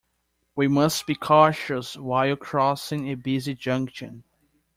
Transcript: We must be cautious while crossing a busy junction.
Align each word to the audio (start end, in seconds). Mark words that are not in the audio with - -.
We 0.55 0.67
must 0.67 1.05
be 1.05 1.13
cautious 1.13 1.95
while 1.95 2.35
crossing 2.35 3.07
a 3.11 3.13
busy 3.13 3.53
junction. 3.53 4.23